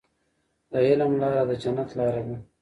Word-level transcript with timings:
د 0.71 0.73
علم 0.87 1.11
لاره 1.21 1.43
د 1.49 1.51
جنت 1.63 1.89
لاره 1.97 2.21
ده. 2.27 2.35